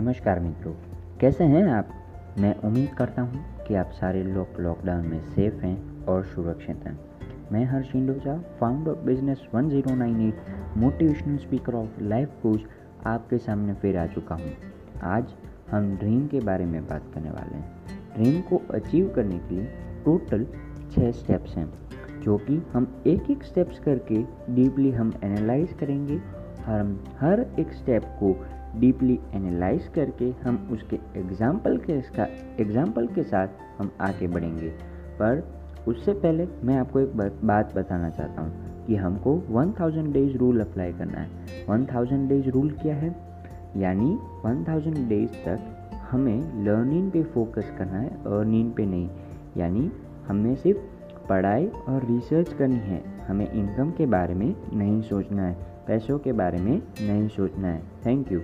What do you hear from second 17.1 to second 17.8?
करने वाले हैं।